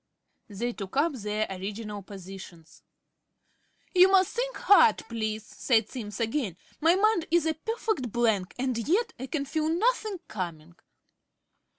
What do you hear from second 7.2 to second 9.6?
is a perfect blank, and yet I can